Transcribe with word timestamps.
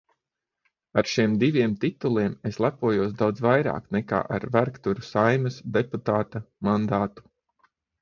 Ar 1.01 1.09
šiem 1.11 1.35
diviem 1.43 1.75
tituliem 1.83 2.33
es 2.51 2.57
lepojos 2.65 3.13
daudz 3.21 3.45
vairāk 3.49 3.87
nekā 3.99 4.25
ar 4.39 4.49
vergturu 4.59 5.09
Saeimas 5.13 5.63
deputāta 5.81 6.47
mandātu. 6.71 7.31